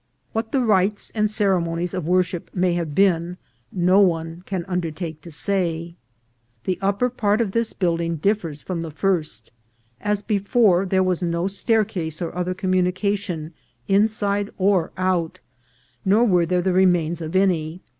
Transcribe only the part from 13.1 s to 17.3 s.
tion inside or out, nor were there the remains